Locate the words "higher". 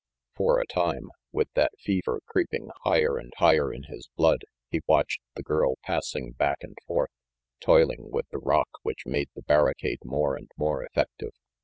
2.85-3.19, 3.37-3.71